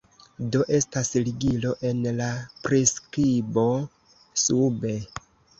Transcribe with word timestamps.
Do, 0.53 0.61
estas 0.77 1.11
ligilo 1.27 1.75
en 1.89 2.01
la 2.21 2.29
priskibo 2.65 3.67
sube 4.47 4.97